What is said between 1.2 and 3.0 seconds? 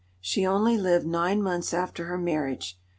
months after her marriage.